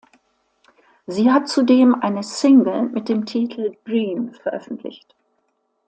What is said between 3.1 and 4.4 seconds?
Titel „Dream“